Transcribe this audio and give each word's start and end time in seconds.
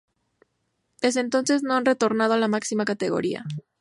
Desde 0.99 1.19
entonces 1.19 1.61
no 1.61 1.75
han 1.75 1.85
retornado 1.85 2.33
a 2.33 2.37
la 2.39 2.47
máxima 2.47 2.85
categoría. 2.85 3.45